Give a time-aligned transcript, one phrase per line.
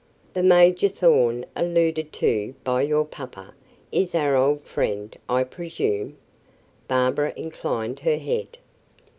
[0.33, 3.53] "The Major Thorn alluded to by your papa
[3.91, 6.17] is our old friend, I presume?"
[6.87, 8.57] Barbara inclined her head.